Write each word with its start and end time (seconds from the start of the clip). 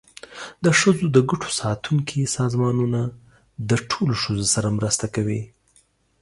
د 0.63 0.65
ښځو 0.79 1.05
د 1.15 1.17
ګټو 1.29 1.49
ساتونکي 1.61 2.21
سازمانونه 2.37 3.01
د 3.69 3.71
ټولو 3.89 4.13
ښځو 4.23 4.45
سره 4.53 4.75
مرسته 4.77 5.05
کوي. 5.15 5.41